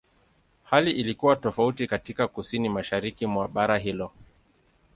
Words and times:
Hali 0.63 0.91
ilikuwa 0.91 1.35
tofauti 1.35 1.87
katika 1.87 2.27
Kusini-Mashariki 2.27 3.25
mwa 3.25 3.47
bara 3.47 3.77
hilo. 3.77 4.11